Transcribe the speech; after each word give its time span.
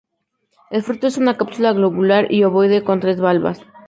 El 0.71 0.81
fruto 0.81 1.05
es 1.05 1.17
una 1.19 1.37
cápsula 1.37 1.73
globular 1.73 2.31
y 2.31 2.43
ovoide 2.43 2.83
con 2.83 2.99
tres 2.99 3.21
valvas. 3.21 3.61